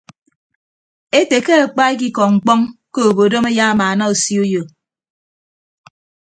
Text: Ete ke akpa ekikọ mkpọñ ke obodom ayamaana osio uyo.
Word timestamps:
Ete 1.19 1.37
ke 1.45 1.53
akpa 1.63 1.83
ekikọ 1.93 2.23
mkpọñ 2.33 2.59
ke 2.93 2.99
obodom 3.09 3.45
ayamaana 3.49 4.03
osio 4.11 4.41
uyo. 4.45 4.63